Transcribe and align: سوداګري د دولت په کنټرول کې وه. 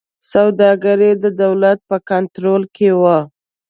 سوداګري 0.31 1.11
د 1.23 1.25
دولت 1.41 1.79
په 1.89 1.97
کنټرول 2.09 2.63
کې 2.75 2.89
وه. 3.01 3.17